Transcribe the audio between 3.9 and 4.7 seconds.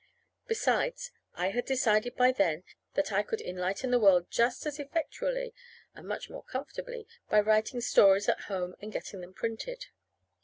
the world just